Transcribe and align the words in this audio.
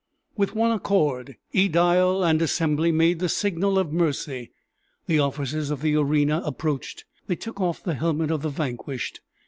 With 0.35 0.55
one 0.55 0.71
accord, 0.71 1.35
ædile 1.53 2.27
and 2.27 2.41
assembly 2.41 2.91
made 2.91 3.19
the 3.19 3.29
signal 3.29 3.77
of 3.77 3.93
mercy; 3.93 4.51
the 5.05 5.19
officers 5.19 5.69
of 5.69 5.83
the 5.83 5.95
arena 5.95 6.41
approached, 6.43 7.05
they 7.27 7.35
took 7.35 7.61
off 7.61 7.83
the 7.83 7.93
helmet 7.93 8.31
of 8.31 8.41
the 8.41 8.49
vanquished. 8.49 9.21